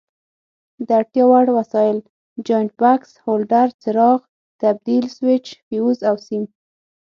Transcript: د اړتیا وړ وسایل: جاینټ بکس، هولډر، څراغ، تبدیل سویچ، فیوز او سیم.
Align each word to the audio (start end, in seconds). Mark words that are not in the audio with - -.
د 0.85 0.89
اړتیا 0.99 1.23
وړ 1.29 1.45
وسایل: 1.59 1.97
جاینټ 2.47 2.71
بکس، 2.81 3.09
هولډر، 3.25 3.67
څراغ، 3.81 4.19
تبدیل 4.61 5.05
سویچ، 5.17 5.45
فیوز 5.67 5.97
او 6.09 6.15
سیم. 6.25 6.43